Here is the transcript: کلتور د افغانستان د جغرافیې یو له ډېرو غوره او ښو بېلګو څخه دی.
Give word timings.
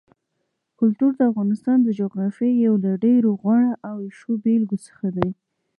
کلتور 0.79 1.11
د 1.15 1.21
افغانستان 1.31 1.77
د 1.83 1.89
جغرافیې 1.99 2.51
یو 2.65 2.75
له 2.83 2.91
ډېرو 3.05 3.29
غوره 3.41 3.71
او 3.89 3.97
ښو 4.17 4.31
بېلګو 4.43 4.77
څخه 4.87 5.07
دی. 5.17 5.29